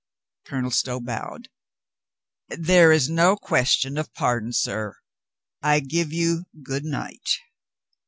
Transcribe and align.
Colonel 0.47 0.71
Stow 0.71 0.99
bowed. 0.99 1.47
"There 2.47 2.91
is 2.91 3.07
no 3.07 3.35
question 3.35 3.99
of 3.99 4.11
pardon, 4.15 4.51
sir. 4.51 4.97
I 5.61 5.79
give 5.79 6.11
you 6.11 6.45
good 6.63 6.85
night." 6.85 7.29